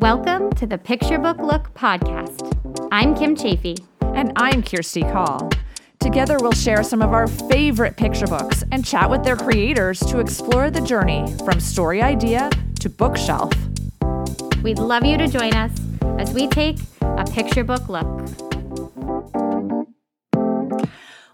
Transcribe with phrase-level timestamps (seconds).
[0.00, 2.88] Welcome to the Picture Book Look podcast.
[2.90, 3.76] I'm Kim Chaffee.
[4.00, 5.50] And I'm Kirsti Call.
[5.98, 10.18] Together, we'll share some of our favorite picture books and chat with their creators to
[10.18, 12.48] explore the journey from story idea
[12.80, 13.52] to bookshelf.
[14.62, 15.78] We'd love you to join us
[16.18, 18.39] as we take a picture book look.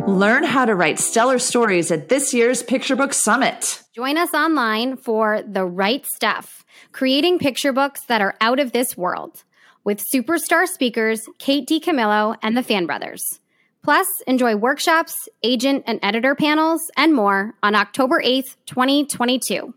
[0.06, 3.82] Learn how to write stellar stories at this year's Picture Book Summit.
[3.94, 8.96] Join us online for The Right Stuff creating picture books that are out of this
[8.96, 9.44] world
[9.84, 13.40] with superstar speakers Kate DiCamillo and the Fan Brothers.
[13.82, 19.74] Plus, enjoy workshops, agent and editor panels, and more on October 8th, 2022.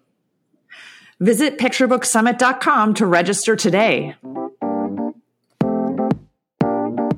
[1.19, 4.15] Visit picturebooksummit.com to register today.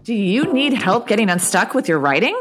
[0.03, 2.35] Do you need help getting unstuck with your writing?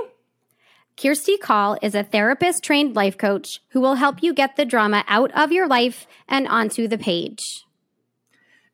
[1.01, 5.03] Kirsti Call is a therapist trained life coach who will help you get the drama
[5.09, 7.65] out of your life and onto the page.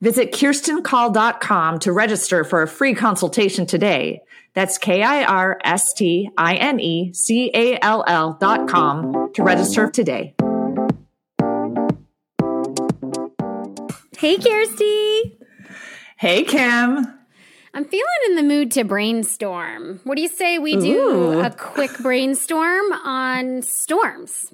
[0.00, 4.22] Visit kirstencall.com to register for a free consultation today.
[4.54, 9.32] That's K I R S T I N E C A L L dot com
[9.34, 10.34] to register today.
[14.18, 15.38] Hey, Kirsty.
[16.16, 17.06] Hey, Kim.
[17.76, 20.00] I'm feeling in the mood to brainstorm.
[20.04, 21.40] What do you say we do Ooh.
[21.40, 24.52] a quick brainstorm on storms?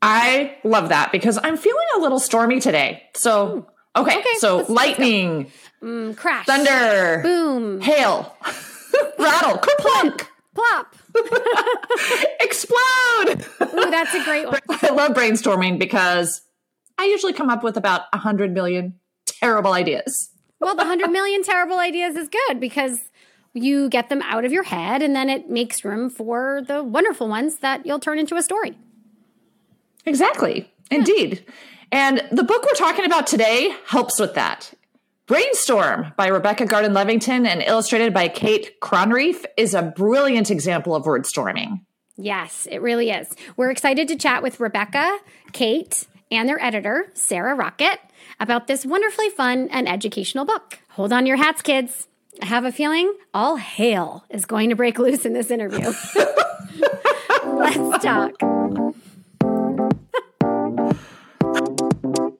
[0.00, 3.02] I love that because I'm feeling a little stormy today.
[3.14, 4.16] So, okay.
[4.18, 6.46] Okay, so, lightning, Mm, crash.
[6.46, 7.80] thunder, Boom.
[7.82, 8.34] hail,
[9.18, 10.94] rattle, kerplunk, Plop.
[12.40, 13.46] explode.
[13.62, 14.60] Ooh, that's a great one.
[14.82, 16.40] I love brainstorming because
[16.98, 20.30] I usually come up with about a hundred million terrible ideas.
[20.60, 23.00] Well, the 100 million terrible ideas is good because
[23.54, 27.28] you get them out of your head and then it makes room for the wonderful
[27.28, 28.78] ones that you'll turn into a story.
[30.06, 30.70] Exactly.
[30.90, 31.44] Indeed.
[31.92, 34.72] And the book we're talking about today helps with that.
[35.26, 41.04] Brainstorm by Rebecca Gardyn Levington and illustrated by Kate Kronreif is a brilliant example of
[41.04, 41.80] wordstorming.
[42.16, 43.28] Yes, it really is.
[43.56, 45.18] We're excited to chat with Rebecca,
[45.52, 47.98] Kate, and their editor, Sarah Rockett,
[48.38, 50.78] about this wonderfully fun and educational book.
[50.90, 52.08] Hold on your hats, kids.
[52.42, 55.92] I have a feeling all hail is going to break loose in this interview.
[57.44, 58.32] Let's talk.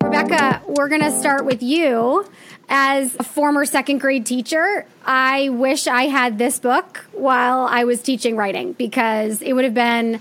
[0.02, 2.26] Rebecca, we're going to start with you.
[2.72, 8.00] As a former second grade teacher, I wish I had this book while I was
[8.00, 10.20] teaching writing because it would have been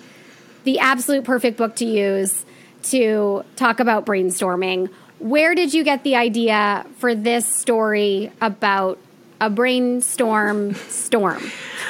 [0.63, 2.45] the absolute perfect book to use
[2.83, 4.89] to talk about brainstorming.
[5.19, 8.99] Where did you get the idea for this story about
[9.41, 11.43] a brainstorm storm?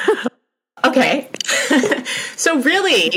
[0.85, 1.29] Okay.
[2.35, 3.07] so really,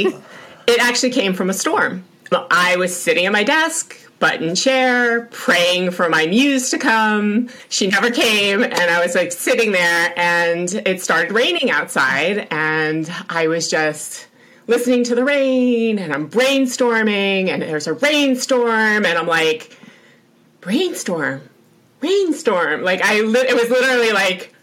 [0.66, 2.04] it actually came from a storm.
[2.50, 7.50] I was sitting at my desk, button chair, praying for my muse to come.
[7.68, 13.10] She never came, and I was like sitting there, and it started raining outside, and
[13.28, 14.26] I was just
[14.72, 19.78] listening to the rain, and I'm brainstorming, and there's a rainstorm, and I'm like,
[20.62, 21.42] brainstorm,
[22.00, 22.82] rainstorm.
[22.82, 24.54] Like I, li- it was literally like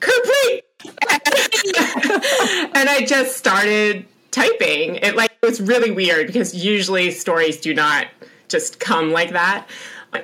[0.00, 0.64] complete.
[2.74, 4.96] and I just started typing.
[4.96, 8.08] It like it was really weird because usually stories do not
[8.48, 9.68] just come like that.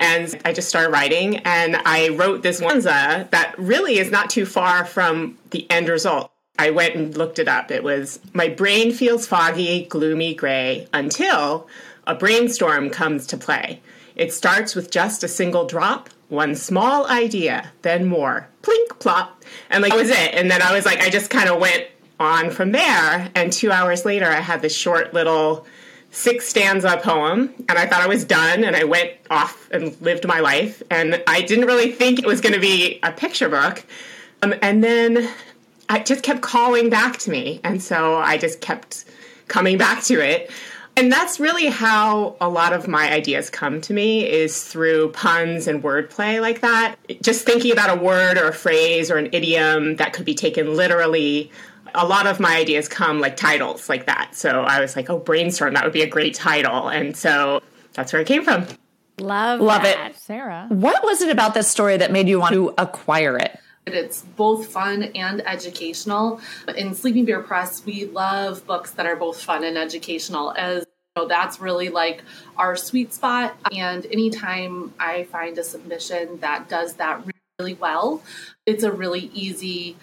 [0.01, 4.45] And I just started writing, and I wrote this oneza that really is not too
[4.45, 6.33] far from the end result.
[6.59, 7.71] I went and looked it up.
[7.71, 11.69] It was my brain feels foggy, gloomy, gray until
[12.07, 13.81] a brainstorm comes to play.
[14.17, 18.49] It starts with just a single drop, one small idea, then more.
[18.63, 19.43] Plink, plop.
[19.71, 20.35] And like that was it.
[20.35, 21.87] And then I was like, I just kind of went
[22.19, 23.31] on from there.
[23.35, 25.67] And two hours later, I had this short little
[26.11, 27.55] six stanza poem.
[27.69, 28.65] And I thought I was done.
[28.65, 30.83] And I went off and lived my life.
[30.91, 33.85] And I didn't really think it was going to be a picture book.
[34.43, 35.31] Um, and then
[35.97, 37.61] it just kept calling back to me.
[37.65, 39.05] And so I just kept
[39.49, 40.51] coming back to it.
[40.97, 45.67] And that's really how a lot of my ideas come to me is through puns
[45.67, 46.97] and wordplay like that.
[47.23, 50.77] Just thinking about a word or a phrase or an idiom that could be taken
[50.77, 51.51] literally.
[51.95, 54.35] A lot of my ideas come like titles like that.
[54.35, 56.89] So I was like, oh, brainstorm, that would be a great title.
[56.89, 57.63] And so
[57.95, 58.67] that's where it came from.
[59.19, 59.97] Love, Love it.
[59.97, 60.17] that.
[60.17, 60.67] Sarah.
[60.69, 63.59] What was it about this story that made you want to acquire it?
[63.95, 66.41] It's both fun and educational.
[66.77, 70.85] In Sleeping Bear Press, we love books that are both fun and educational, as
[71.17, 72.23] you know, that's really like
[72.57, 73.57] our sweet spot.
[73.77, 77.23] And anytime I find a submission that does that
[77.59, 78.23] really well,
[78.67, 79.97] it's a really easy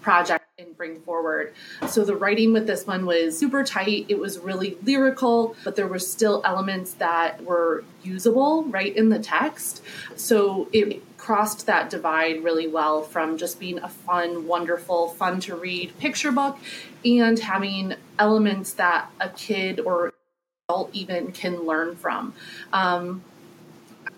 [0.00, 1.52] project and bring forward.
[1.88, 4.06] So the writing with this one was super tight.
[4.08, 9.18] It was really lyrical, but there were still elements that were usable right in the
[9.18, 9.82] text.
[10.14, 15.56] So it crossed that divide really well from just being a fun, wonderful, fun to
[15.56, 16.56] read picture book
[17.04, 20.12] and having elements that a kid or
[20.68, 22.32] adult even can learn from.
[22.72, 23.24] Um,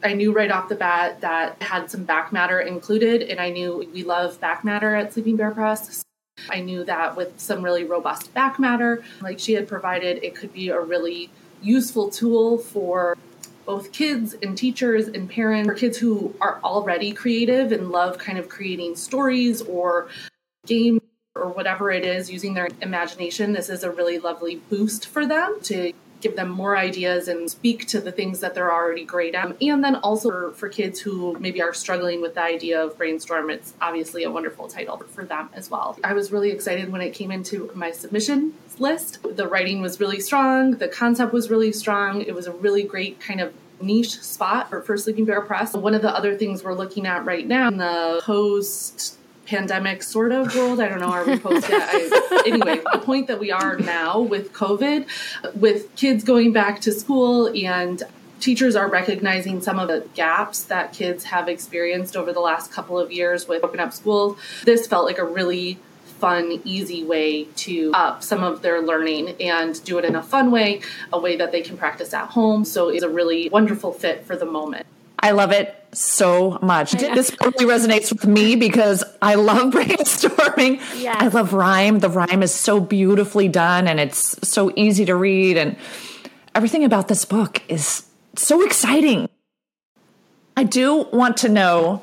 [0.05, 3.88] I knew right off the bat that had some back matter included, and I knew
[3.94, 6.06] we love back matter at Sleeping Bear Press.
[6.50, 10.53] I knew that with some really robust back matter, like she had provided, it could
[10.53, 11.31] be a really
[11.62, 13.17] useful tool for
[13.65, 18.38] both kids and teachers and parents, for kids who are already creative and love kind
[18.38, 20.09] of creating stories or
[20.67, 21.00] games
[21.35, 23.53] or whatever it is using their imagination.
[23.53, 27.87] This is a really lovely boost for them to give them more ideas and speak
[27.87, 29.57] to the things that they're already great at.
[29.61, 33.51] And then also for, for, kids who maybe are struggling with the idea of brainstorm,
[33.51, 35.99] it's obviously a wonderful title for them as well.
[36.03, 39.19] I was really excited when it came into my submission list.
[39.37, 42.23] The writing was really strong, the concept was really strong.
[42.23, 45.75] It was a really great kind of niche spot for, for Sleeping Bear Press.
[45.75, 50.33] One of the other things we're looking at right now in the post pandemic sort
[50.33, 50.81] of world.
[50.81, 51.89] I don't know, are we post yet?
[51.91, 55.07] I, anyway, the point that we are now with COVID,
[55.55, 58.03] with kids going back to school and
[58.41, 62.99] teachers are recognizing some of the gaps that kids have experienced over the last couple
[62.99, 64.39] of years with open up schools.
[64.65, 65.79] This felt like a really
[66.19, 70.51] fun, easy way to up some of their learning and do it in a fun
[70.51, 70.81] way,
[71.13, 72.65] a way that they can practice at home.
[72.65, 74.87] So it's a really wonderful fit for the moment.
[75.26, 76.93] I love it so much.
[76.93, 80.81] This really resonates with me because I love brainstorming.
[81.17, 81.99] I love rhyme.
[81.99, 85.56] The rhyme is so beautifully done and it's so easy to read.
[85.56, 85.76] And
[86.55, 88.06] everything about this book is
[88.37, 89.28] so exciting.
[90.56, 92.02] I do want to know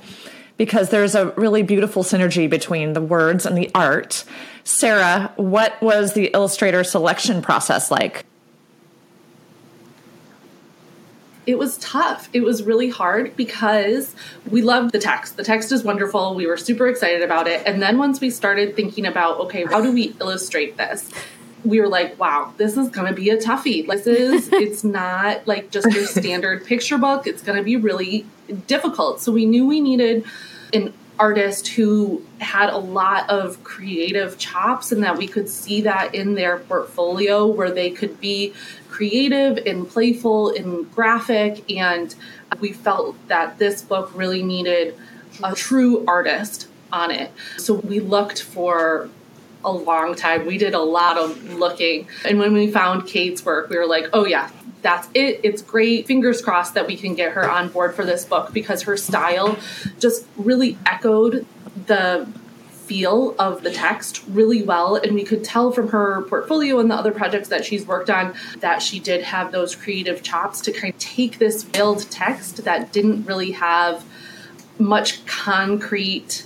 [0.58, 4.26] because there's a really beautiful synergy between the words and the art.
[4.66, 8.26] Sarah, what was the illustrator selection process like?
[11.46, 12.30] It was tough.
[12.34, 14.16] It was really hard because
[14.50, 15.38] we loved the text.
[15.38, 16.36] The text is wonderful.
[16.36, 17.66] We were super excited about it.
[17.66, 21.10] And then once we started thinking about, okay, how do we illustrate this?
[21.66, 23.88] We were like, wow, this is going to be a toughie.
[23.88, 27.28] This is, it's not like just your standard picture book.
[27.28, 28.26] It's going to be really
[28.68, 29.22] difficult.
[29.22, 30.26] So we knew we needed
[30.74, 36.14] an artist who had a lot of creative chops and that we could see that
[36.14, 38.54] in their portfolio where they could be
[38.90, 41.72] creative and playful and graphic.
[41.72, 42.14] And
[42.60, 44.98] we felt that this book really needed
[45.42, 47.32] a true artist on it.
[47.58, 49.10] So we looked for
[49.66, 53.70] a long time we did a lot of looking and when we found kate's work
[53.70, 54.50] we were like oh yeah
[54.84, 55.40] that's it.
[55.44, 56.06] It's great.
[56.06, 59.58] Fingers crossed that we can get her on board for this book because her style
[59.98, 61.48] just really echoed
[61.88, 62.28] the
[62.72, 64.98] feel of the text really well.
[64.98, 68.36] And we could tell from her portfolio and the other projects that she's worked on
[68.60, 72.92] that she did have those creative chops to kind of take this veiled text that
[72.92, 74.04] didn't really have
[74.78, 76.46] much concrete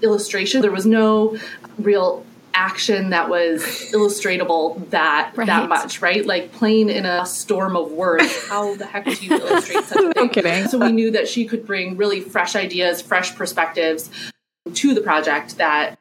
[0.00, 0.62] illustration.
[0.62, 1.36] There was no
[1.78, 2.24] real
[2.58, 3.62] action that was
[3.92, 5.46] illustratable that right.
[5.46, 6.26] that much, right?
[6.26, 8.48] Like playing in a storm of words.
[8.48, 10.12] How the heck do you illustrate such a thing?
[10.16, 10.66] no kidding.
[10.66, 14.10] So we knew that she could bring really fresh ideas, fresh perspectives
[14.74, 15.98] to the project that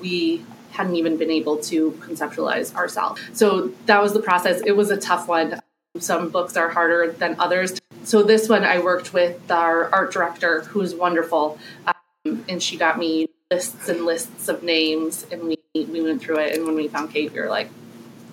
[0.00, 3.20] we hadn't even been able to conceptualize ourselves.
[3.32, 4.62] So that was the process.
[4.64, 5.60] It was a tough one.
[5.98, 7.80] Some books are harder than others.
[8.04, 12.98] So this one I worked with our art director, who's wonderful, um, and she got
[12.98, 16.88] me lists and lists of names, and we we went through it, and when we
[16.88, 17.70] found Kate, we were like,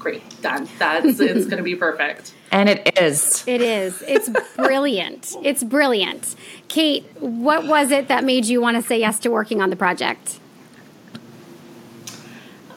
[0.06, 0.70] great, done.
[0.78, 2.34] That's it's going to be perfect.
[2.52, 3.44] And it is.
[3.48, 4.04] It is.
[4.08, 5.36] It's brilliant.
[5.42, 6.36] It's brilliant.
[6.68, 9.76] Kate, what was it that made you want to say yes to working on the
[9.76, 10.40] project?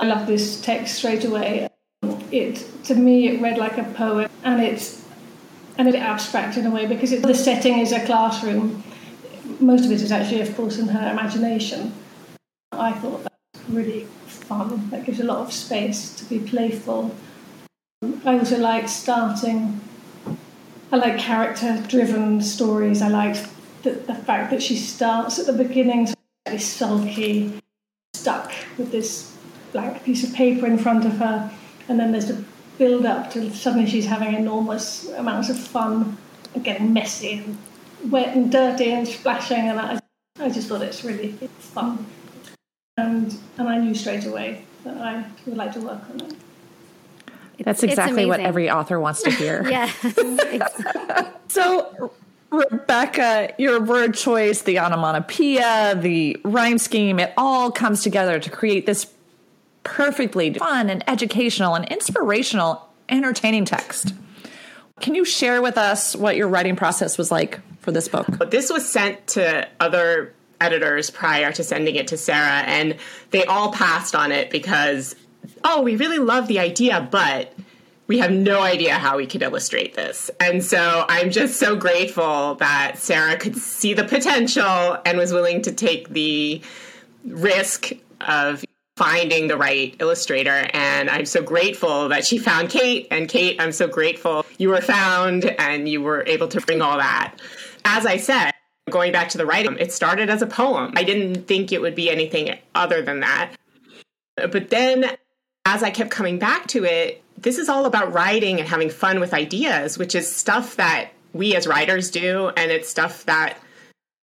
[0.01, 1.69] I love this text straight away.
[2.33, 5.05] It to me it read like a poem, and it's
[5.77, 8.83] and it's abstract in a way because it, the setting is a classroom.
[9.61, 11.93] Most of it is actually, of course, in her imagination.
[12.73, 13.33] I thought that
[13.69, 14.07] really
[14.49, 14.88] fun.
[14.90, 17.14] That gives a lot of space to be playful.
[18.25, 19.81] I also like starting.
[20.90, 23.02] I like character-driven stories.
[23.02, 23.37] I like
[23.83, 26.09] the, the fact that she starts at the beginning,
[26.47, 27.61] very sulky,
[28.14, 29.37] stuck with this
[29.73, 31.52] blank piece of paper in front of her,
[31.88, 32.45] and then there's a
[32.78, 36.17] build up to suddenly she's having enormous amounts of fun
[36.55, 37.59] and getting messy and
[38.11, 40.00] wet and dirty and splashing, and I,
[40.40, 42.07] I just thought it's really fun
[42.99, 46.35] and and I knew straight away that I would like to work on it.
[47.64, 49.69] That's exactly what every author wants to hear.
[49.71, 49.90] yeah.
[51.49, 52.12] so,
[52.50, 58.87] Rebecca, your word choice, the onomatopoeia, the rhyme scheme, it all comes together to create
[58.87, 59.12] this
[59.83, 64.14] perfectly fun and educational and inspirational, entertaining text.
[65.00, 68.26] Can you share with us what your writing process was like for this book?
[68.50, 72.97] This was sent to other editors prior to sending it to Sarah, and
[73.31, 75.15] they all passed on it because,
[75.65, 77.55] oh, we really love the idea, but
[78.07, 80.31] we have no idea how we could illustrate this.
[80.41, 85.61] And so I'm just so grateful that Sarah could see the potential and was willing
[85.62, 86.62] to take the
[87.27, 88.65] risk of
[88.97, 90.69] finding the right illustrator.
[90.73, 93.07] And I'm so grateful that she found Kate.
[93.11, 96.97] And Kate, I'm so grateful you were found and you were able to bring all
[96.97, 97.35] that.
[97.85, 98.53] As I said,
[98.88, 100.92] going back to the writing, it started as a poem.
[100.97, 103.52] I didn't think it would be anything other than that.
[104.37, 105.16] But then
[105.64, 109.21] as I kept coming back to it, this is all about writing and having fun
[109.21, 112.49] with ideas, which is stuff that we as writers do.
[112.57, 113.59] And it's stuff that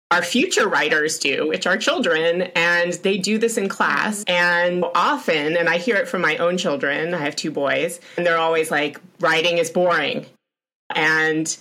[0.09, 4.23] our future writers do, which are children, and they do this in class.
[4.27, 8.25] And often, and I hear it from my own children, I have two boys, and
[8.25, 10.25] they're always like, writing is boring.
[10.95, 11.57] And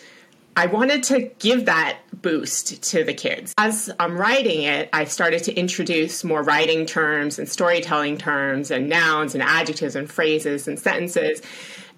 [0.57, 3.55] I wanted to give that boost to the kids.
[3.59, 8.89] As I'm writing it, I started to introduce more writing terms and storytelling terms and
[8.89, 11.43] nouns and adjectives and phrases and sentences.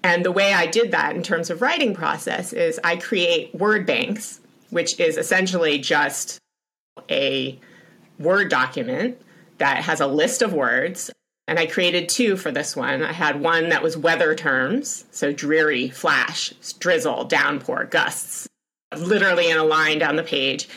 [0.03, 3.85] And the way I did that in terms of writing process is I create word
[3.85, 4.39] banks
[4.69, 6.39] which is essentially just
[7.09, 7.59] a
[8.17, 9.21] Word document
[9.59, 11.09] that has a list of words.
[11.47, 13.01] And I created two for this one.
[13.01, 16.49] I had one that was weather terms, so dreary, flash,
[16.79, 18.47] drizzle, downpour, gusts,
[18.97, 20.67] literally in a line down the page.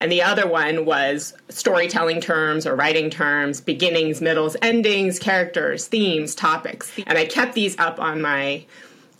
[0.00, 6.34] And the other one was storytelling terms or writing terms, beginnings, middles, endings, characters, themes,
[6.34, 6.92] topics.
[7.06, 8.66] And I kept these up on my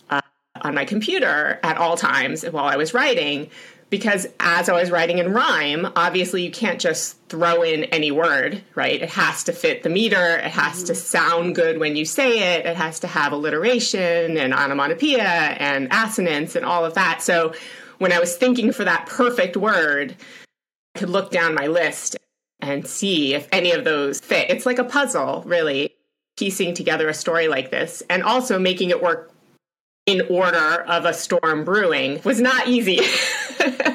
[0.09, 0.19] uh,
[0.61, 3.49] on my computer at all times while I was writing
[3.89, 8.63] because as I was writing in rhyme, obviously you can't just throw in any word,
[8.73, 8.99] right?
[8.99, 10.87] It has to fit the meter, it has mm-hmm.
[10.87, 15.89] to sound good when you say it, it has to have alliteration and onomatopoeia and
[15.91, 17.21] assonance and all of that.
[17.21, 17.53] So
[17.97, 20.15] when I was thinking for that perfect word,
[20.95, 22.17] I could look down my list
[22.59, 24.49] and see if any of those fit.
[24.49, 25.95] It's like a puzzle, really,
[26.37, 29.31] piecing together a story like this and also making it work
[30.05, 32.99] in order of a storm brewing was not easy.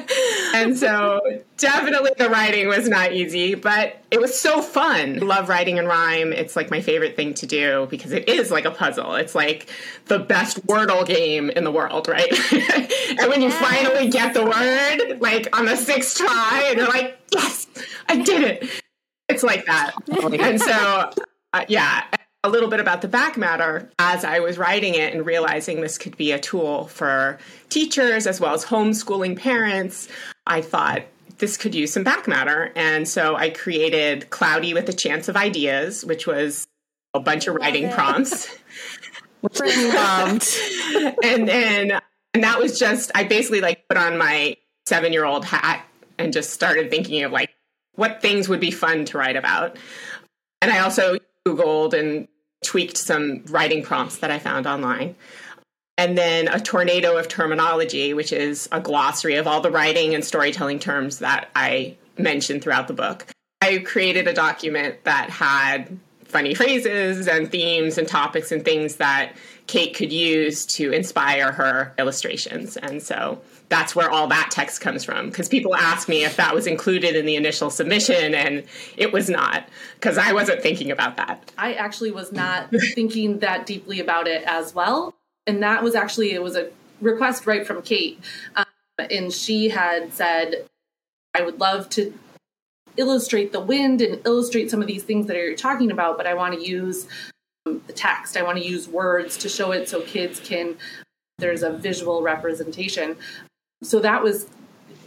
[0.53, 1.21] and so
[1.57, 5.19] definitely the writing was not easy, but it was so fun.
[5.19, 6.33] love writing in rhyme.
[6.33, 9.15] It's like my favorite thing to do because it is like a puzzle.
[9.15, 9.67] It's like
[10.05, 12.31] the best Wordle game in the world, right?
[12.51, 13.59] and when you yes.
[13.59, 17.67] finally get the word, like on the sixth try, and you're like, yes,
[18.07, 18.81] I did it.
[19.27, 19.93] It's like that.
[20.39, 21.11] and so,
[21.53, 22.05] uh, yeah
[22.43, 25.97] a little bit about the back matter as I was writing it and realizing this
[25.97, 27.37] could be a tool for
[27.69, 30.07] teachers as well as homeschooling parents.
[30.47, 31.03] I thought
[31.39, 32.71] this could use some back matter.
[32.75, 36.65] And so I created Cloudy with a Chance of Ideas, which was
[37.13, 38.47] a bunch of writing prompts.
[39.41, 41.17] which I loved.
[41.23, 41.99] and then
[42.33, 44.55] and that was just I basically like put on my
[44.85, 45.85] seven year old hat
[46.17, 47.53] and just started thinking of like
[47.95, 49.77] what things would be fun to write about.
[50.61, 51.17] And I also
[51.47, 52.27] Googled and
[52.63, 55.15] tweaked some writing prompts that I found online.
[55.97, 60.23] And then a tornado of terminology, which is a glossary of all the writing and
[60.23, 63.27] storytelling terms that I mentioned throughout the book.
[63.61, 69.33] I created a document that had funny phrases and themes and topics and things that
[69.67, 72.77] Kate could use to inspire her illustrations.
[72.77, 76.53] And so that's where all that text comes from because people ask me if that
[76.53, 78.63] was included in the initial submission and
[78.97, 81.51] it was not because I wasn't thinking about that.
[81.57, 85.15] I actually was not thinking that deeply about it as well.
[85.45, 88.19] And that was actually it was a request right from Kate.
[88.55, 88.65] Um,
[89.09, 90.65] and she had said
[91.35, 92.13] I would love to
[92.97, 96.33] illustrate the wind and illustrate some of these things that you're talking about, but I
[96.33, 97.07] want to use
[97.65, 98.35] um, the text.
[98.35, 100.75] I want to use words to show it so kids can
[101.37, 103.15] there's a visual representation
[103.81, 104.47] so that was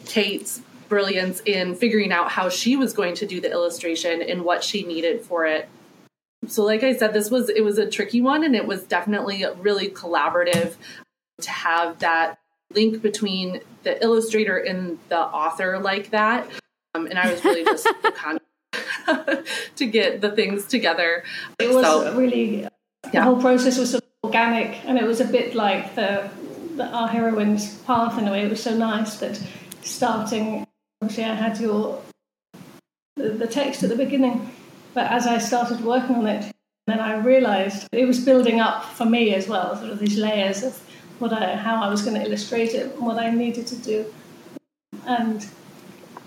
[0.06, 4.62] Kate's brilliance in figuring out how she was going to do the illustration and what
[4.62, 5.68] she needed for it.
[6.46, 9.44] So like I said this was it was a tricky one and it was definitely
[9.58, 10.74] really collaborative
[11.40, 12.38] to have that
[12.74, 16.48] link between the illustrator and the author like that.
[16.94, 17.86] Um, and I was really just
[19.76, 21.24] to get the things together.
[21.58, 22.68] It was so, really
[23.12, 26.30] the whole process was sort of organic and it was a bit like the
[26.76, 28.42] the, our heroine's path in a way.
[28.42, 29.40] It was so nice that
[29.82, 30.66] starting,
[31.00, 32.02] obviously, I had your
[33.16, 34.50] the, the text at the beginning,
[34.94, 36.52] but as I started working on it,
[36.86, 40.62] then I realised it was building up for me as well, sort of these layers
[40.62, 40.80] of
[41.18, 44.12] what I, how I was going to illustrate it, what I needed to do,
[45.06, 45.46] and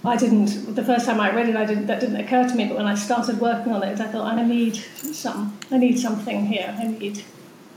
[0.05, 0.75] I didn't.
[0.75, 1.87] The first time I read it, I didn't.
[1.87, 2.67] That didn't occur to me.
[2.67, 5.57] But when I started working on it, I thought I need some.
[5.71, 6.75] I need something here.
[6.77, 7.23] I need,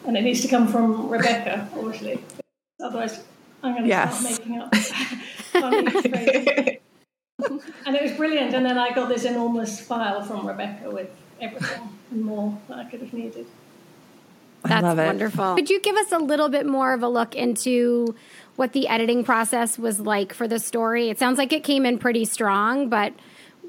[0.06, 2.22] and it needs to come from Rebecca, obviously.
[2.82, 3.24] Otherwise,
[3.62, 4.20] I'm going to Yes.
[4.20, 4.74] start making up
[5.52, 6.78] funny phrases.
[7.86, 8.54] and it was brilliant.
[8.54, 12.84] And then I got this enormous file from Rebecca with everything and more that I
[12.84, 13.46] could have needed.
[14.64, 15.06] That's love it.
[15.06, 15.54] wonderful.
[15.56, 18.14] Could you give us a little bit more of a look into
[18.56, 21.10] what the editing process was like for the story?
[21.10, 23.12] It sounds like it came in pretty strong, but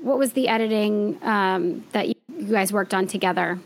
[0.02, 3.60] what was the editing um, that you you guys worked on together?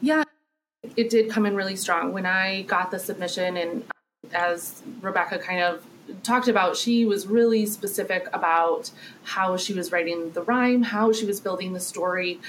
[0.00, 0.22] Yeah,
[0.82, 2.12] it did come in really strong.
[2.12, 3.84] When I got the submission, and
[4.32, 5.84] as Rebecca kind of
[6.22, 8.90] talked about, she was really specific about
[9.24, 12.40] how she was writing the rhyme, how she was building the story,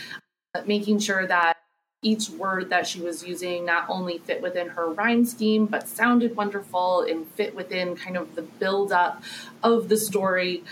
[0.56, 1.58] uh, making sure that
[2.02, 6.36] each word that she was using not only fit within her rhyme scheme, but sounded
[6.36, 9.22] wonderful and fit within kind of the build up
[9.64, 10.64] of the story.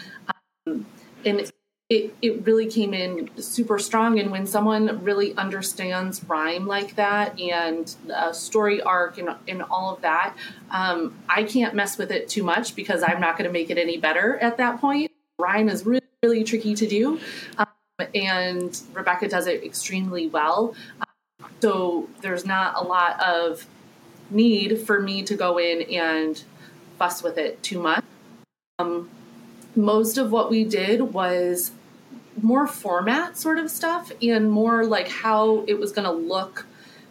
[0.65, 0.85] Um,
[1.25, 1.51] and
[1.89, 4.19] it, it really came in super strong.
[4.19, 9.93] And when someone really understands rhyme like that and a story arc and, and all
[9.93, 10.35] of that,
[10.69, 13.77] um, I can't mess with it too much because I'm not going to make it
[13.77, 15.11] any better at that point.
[15.39, 17.19] Rhyme is really, really tricky to do.
[17.57, 17.67] Um,
[18.13, 20.75] and Rebecca does it extremely well.
[20.99, 23.65] Um, so there's not a lot of
[24.29, 26.43] need for me to go in and
[26.97, 28.03] fuss with it too much.
[28.77, 29.09] Um,
[29.75, 31.71] most of what we did was
[32.41, 36.65] more format sort of stuff and more like how it was going to look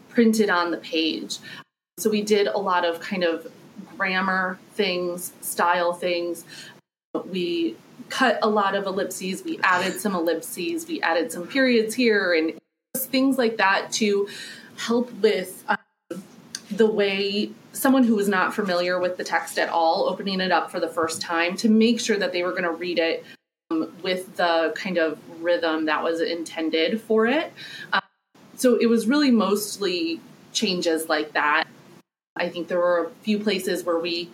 [0.09, 1.39] printed on the page.
[1.99, 3.47] So we did a lot of kind of
[3.97, 6.45] grammar things, style things.
[7.27, 7.77] We
[8.09, 12.59] cut a lot of ellipses, we added some ellipses, we added some periods here and
[12.95, 14.29] things like that to
[14.77, 16.23] help with um,
[16.71, 20.71] the way someone who was not familiar with the text at all opening it up
[20.71, 23.25] for the first time to make sure that they were going to read it
[23.71, 27.53] with the kind of rhythm that was intended for it.
[27.93, 28.01] Um,
[28.55, 30.21] so it was really mostly
[30.53, 31.65] changes like that.
[32.37, 34.31] I think there were a few places where we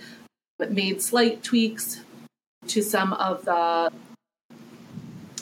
[0.69, 2.01] made slight tweaks
[2.69, 3.91] to some of the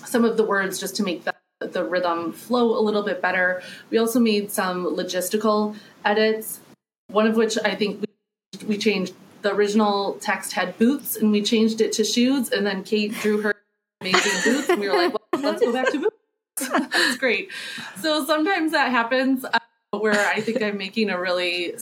[0.05, 3.63] some of the words just to make the the rhythm flow a little bit better.
[3.91, 6.61] We also made some logistical edits,
[7.09, 9.15] one of which I think we, we changed.
[9.43, 12.51] The original text had boots, and we changed it to shoes.
[12.51, 13.60] And then Kate drew her
[14.01, 16.17] amazing boots, and we were like, well, "Let's go back to boots."
[16.69, 17.51] That's great.
[18.01, 19.59] So sometimes that happens uh,
[19.99, 21.75] where I think I'm making a really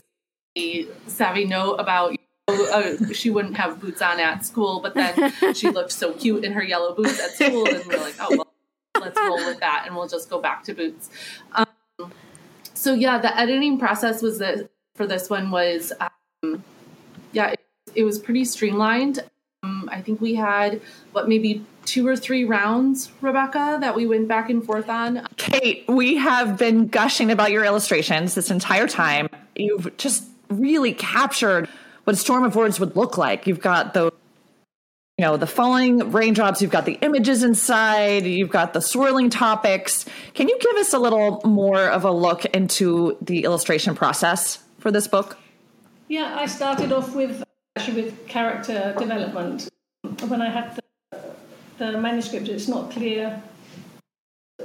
[1.07, 2.15] savvy note about.
[2.47, 6.53] Uh, she wouldn't have boots on at school, but then she looked so cute in
[6.53, 8.49] her yellow boots at school, and we we're like, "Oh well,
[8.99, 11.09] let's roll with that and we'll just go back to boots
[11.53, 12.11] um,
[12.73, 15.93] so yeah the editing process was the for this one was
[16.43, 16.63] um,
[17.31, 17.59] yeah it,
[17.95, 19.19] it was pretty streamlined
[19.63, 24.27] um, i think we had what maybe two or three rounds rebecca that we went
[24.27, 29.29] back and forth on Kate, we have been gushing about your illustrations this entire time.
[29.55, 31.67] You've just really captured
[32.03, 33.47] what a storm of words would look like.
[33.47, 34.11] You've got the
[35.17, 40.05] you know the falling raindrops you've got the images inside you've got the swirling topics
[40.33, 44.91] can you give us a little more of a look into the illustration process for
[44.91, 45.37] this book
[46.07, 47.43] Yeah, I started off with
[47.75, 49.69] actually with character development.
[50.27, 50.79] When I had
[51.11, 51.21] the,
[51.77, 53.41] the manuscript, it's not clear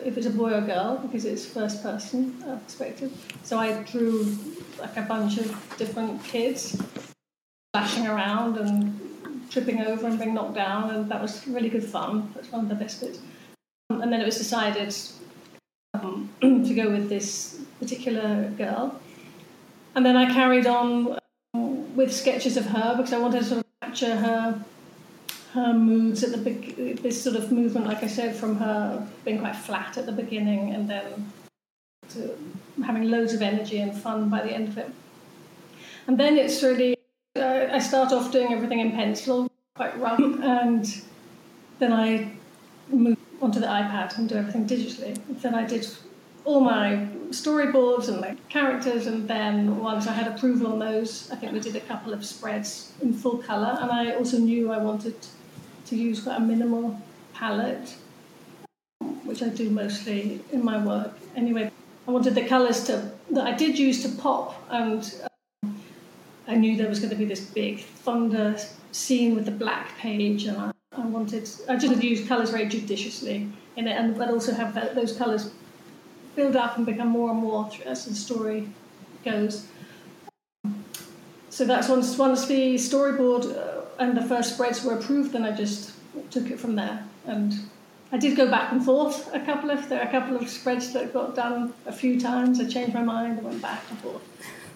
[0.04, 2.32] if it's a boy or girl because it's first person
[2.64, 3.12] perspective.
[3.42, 4.36] So I drew
[4.78, 6.80] like a bunch of different kids
[7.72, 9.00] flashing around and
[9.50, 12.32] tripping over and being knocked down, and that was really good fun.
[12.34, 13.20] That's one of the best bits.
[13.90, 14.94] Um, and then it was decided
[15.94, 19.00] um, to go with this particular girl.
[19.94, 21.18] And then I carried on
[21.94, 24.64] with sketches of her because I wanted to sort of capture her
[25.52, 29.38] her moods at the big this sort of movement, like I said, from her being
[29.38, 31.32] quite flat at the beginning and then
[32.10, 32.36] to
[32.84, 34.90] having loads of energy and fun by the end of it.
[36.06, 36.96] And then it's really
[37.36, 41.02] uh, I start off doing everything in pencil, quite rough, and
[41.78, 42.32] then I
[42.90, 45.18] move onto the iPad and do everything digitally.
[45.40, 45.86] Then I did
[46.44, 51.36] all my storyboards and my characters, and then once I had approval on those, I
[51.36, 53.78] think we did a couple of spreads in full colour.
[53.80, 55.16] And I also knew I wanted
[55.86, 57.00] to use quite a minimal
[57.32, 57.96] palette,
[59.24, 61.12] which I do mostly in my work.
[61.34, 61.70] Anyway,
[62.06, 65.14] I wanted the colours to that I did use to pop, and
[65.62, 65.80] um,
[66.46, 68.56] I knew there was going to be this big thunder
[68.92, 73.48] scene with the black page, and I, I wanted I just used colours very judiciously
[73.76, 75.50] in it, and but also have those colours
[76.36, 78.68] build up and become more and more as the story
[79.24, 79.66] goes.
[81.50, 85.52] So that's once once the storyboard uh, and the first spreads were approved, then I
[85.52, 85.92] just
[86.30, 87.06] took it from there.
[87.26, 87.54] And
[88.10, 90.92] I did go back and forth a couple of there are a couple of spreads
[90.92, 92.60] that got done a few times.
[92.60, 94.22] I changed my mind, and went back and forth.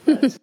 [0.04, 0.38] But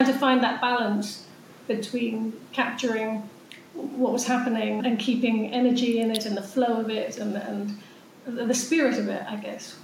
[0.06, 1.26] to find that balance
[1.66, 3.28] between capturing
[3.74, 7.78] what was happening and keeping energy in it and the flow of it and, and
[8.26, 9.76] the spirit of it, I guess,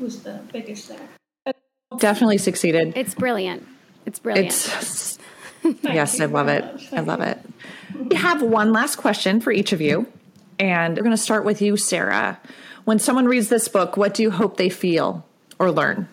[0.00, 1.54] was the biggest thing.
[1.98, 2.92] Definitely succeeded.
[2.96, 3.66] It's brilliant.
[4.06, 4.48] It's brilliant.
[4.48, 5.18] It's
[5.82, 6.64] yes, I love it.
[6.92, 7.38] I love it.
[7.94, 10.06] We have one last question for each of you.
[10.58, 12.38] And we're going to start with you, Sarah.
[12.84, 15.26] When someone reads this book, what do you hope they feel
[15.58, 16.08] or learn?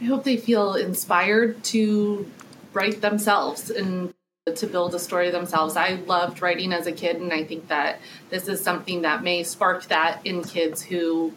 [0.00, 2.30] I hope they feel inspired to
[2.72, 4.12] write themselves and
[4.52, 5.74] to build a story themselves.
[5.74, 9.42] I loved writing as a kid, and I think that this is something that may
[9.42, 11.32] spark that in kids who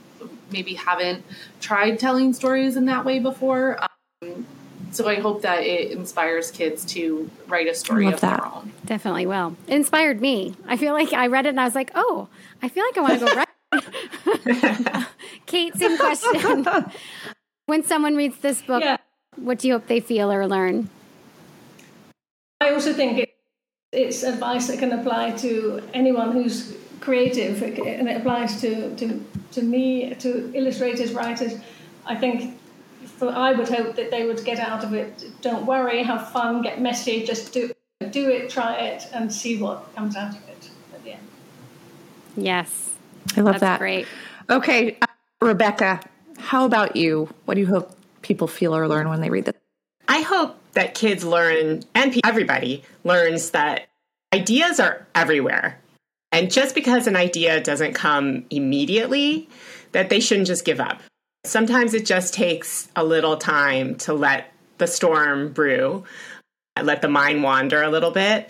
[0.51, 1.23] maybe haven't
[1.61, 3.79] tried telling stories in that way before.
[4.21, 4.45] Um,
[4.91, 8.41] so I hope that it inspires kids to write a story Love of that.
[8.41, 8.73] their own.
[8.83, 9.55] Definitely will.
[9.67, 10.55] It inspired me.
[10.67, 12.27] I feel like I read it and I was like, oh,
[12.61, 13.35] I feel like I want to go
[14.93, 15.05] write.
[15.45, 16.65] Kate, same question.
[17.67, 18.97] when someone reads this book, Yeah.
[19.37, 20.89] what do you hope they feel or learn?
[22.67, 23.37] I also think it,
[23.93, 29.61] it's advice that can apply to anyone who's creative, and it applies to, to, to
[29.61, 31.53] me, to illustrators, writers.
[32.05, 32.59] I think
[33.05, 35.23] for, I would hope that they would get out of it.
[35.41, 37.71] Don't worry, have fun, get messy, just do
[38.11, 41.27] do it, try it, and see what comes out of it at the end.
[42.35, 42.93] Yes.
[43.35, 43.79] I love That's that.
[43.79, 44.07] great.
[44.49, 45.07] Okay, uh,
[45.41, 46.01] Rebecca,
[46.37, 47.29] how about you?
[47.45, 49.55] What do you hope people feel or learn when they read this?
[50.07, 53.87] I hope that kids learn, and everybody learns that
[54.31, 55.79] ideas are everywhere.
[56.31, 59.49] And just because an idea doesn't come immediately,
[59.93, 61.01] that they shouldn't just give up.
[61.45, 66.03] Sometimes it just takes a little time to let the storm brew,
[66.79, 68.47] let the mind wander a little bit.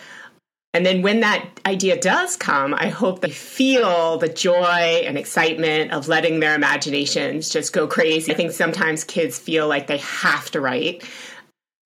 [0.74, 5.94] And then when that idea does come, I hope they feel the joy and excitement
[5.94, 8.34] of letting their imaginations just go crazy.
[8.34, 11.06] I think sometimes kids feel like they have to write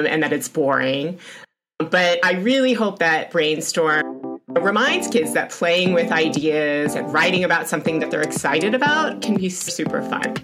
[0.06, 1.20] and that it's boring.
[1.78, 7.68] But I really hope that Brainstorm reminds kids that playing with ideas and writing about
[7.68, 10.36] something that they're excited about can be super fun.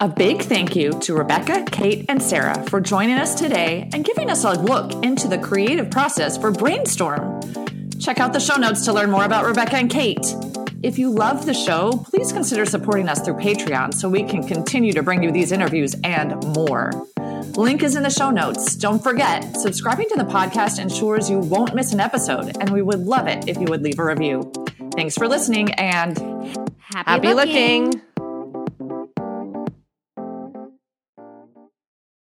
[0.00, 4.30] A big thank you to Rebecca, Kate, and Sarah for joining us today and giving
[4.30, 7.40] us a look into the creative process for Brainstorm.
[8.00, 10.34] Check out the show notes to learn more about Rebecca and Kate.
[10.82, 14.92] If you love the show, please consider supporting us through Patreon so we can continue
[14.92, 16.90] to bring you these interviews and more.
[17.56, 18.76] Link is in the show notes.
[18.76, 23.00] Don't forget, subscribing to the podcast ensures you won't miss an episode, and we would
[23.00, 24.52] love it if you would leave a review.
[24.94, 26.18] Thanks for listening and
[26.78, 28.02] Happy, Happy looking.